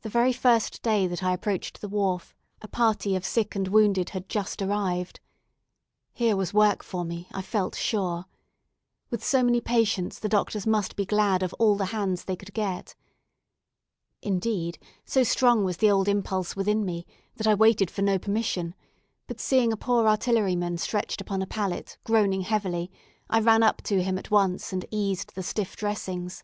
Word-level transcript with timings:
The 0.00 0.08
very 0.08 0.32
first 0.32 0.80
day 0.80 1.06
that 1.06 1.22
I 1.22 1.34
approached 1.34 1.82
the 1.82 1.90
wharf, 1.90 2.34
a 2.62 2.68
party 2.68 3.14
of 3.14 3.22
sick 3.26 3.54
and 3.54 3.68
wounded 3.68 4.08
had 4.16 4.30
just 4.30 4.62
arrived. 4.62 5.20
Here 6.14 6.34
was 6.34 6.54
work 6.54 6.82
for 6.82 7.04
me, 7.04 7.28
I 7.34 7.42
felt 7.42 7.74
sure. 7.76 8.24
With 9.10 9.22
so 9.22 9.42
many 9.42 9.60
patients, 9.60 10.18
the 10.18 10.30
doctors 10.30 10.66
must 10.66 10.96
be 10.96 11.04
glad 11.04 11.42
of 11.42 11.52
all 11.58 11.76
the 11.76 11.84
hands 11.92 12.24
they 12.24 12.34
could 12.34 12.54
get. 12.54 12.94
Indeed, 14.22 14.78
so 15.04 15.22
strong 15.22 15.64
was 15.64 15.76
the 15.76 15.90
old 15.90 16.08
impulse 16.08 16.56
within 16.56 16.86
me, 16.86 17.04
that 17.36 17.46
I 17.46 17.52
waited 17.52 17.90
for 17.90 18.00
no 18.00 18.18
permission, 18.18 18.74
but 19.26 19.38
seeing 19.38 19.70
a 19.70 19.76
poor 19.76 20.08
artilleryman 20.08 20.78
stretched 20.78 21.20
upon 21.20 21.42
a 21.42 21.46
pallet, 21.46 21.98
groaning 22.04 22.40
heavily, 22.40 22.90
I 23.28 23.40
ran 23.40 23.62
up 23.62 23.82
to 23.82 24.02
him 24.02 24.16
at 24.16 24.30
once, 24.30 24.72
and 24.72 24.86
eased 24.90 25.34
the 25.34 25.42
stiff 25.42 25.76
dressings. 25.76 26.42